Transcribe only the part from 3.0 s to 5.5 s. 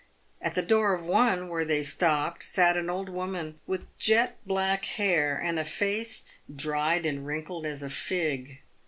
woman with jet black hair,